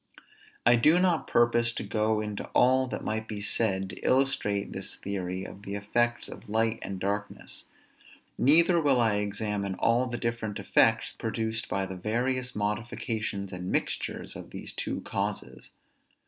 I 0.65 0.77
do 0.77 0.97
not 0.97 1.27
purpose 1.27 1.71
to 1.73 1.83
go 1.83 2.21
into 2.21 2.45
all 2.55 2.87
that 2.87 3.03
might 3.03 3.27
be 3.27 3.39
said 3.39 3.89
to 3.91 3.99
illustrate 3.99 4.73
this 4.73 4.95
theory 4.95 5.45
of 5.45 5.61
the 5.61 5.75
effects 5.75 6.27
of 6.27 6.49
light 6.49 6.79
and 6.81 6.99
darkness; 6.99 7.65
neither 8.35 8.81
will 8.81 8.99
I 8.99 9.17
examine 9.17 9.75
all 9.75 10.07
the 10.07 10.17
different 10.17 10.57
effects 10.57 11.13
produced 11.13 11.69
by 11.69 11.85
the 11.85 11.97
various 11.97 12.55
modifications 12.55 13.53
and 13.53 13.71
mixtures 13.71 14.35
of 14.35 14.49
these 14.49 14.73
two 14.73 15.01
causes. 15.01 15.69